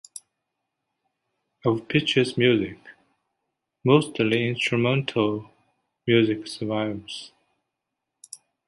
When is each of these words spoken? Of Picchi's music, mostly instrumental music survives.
Of 1.63 1.81
Picchi's 1.87 2.35
music, 2.35 2.79
mostly 3.85 4.47
instrumental 4.49 5.47
music 6.07 6.47
survives. 6.47 7.33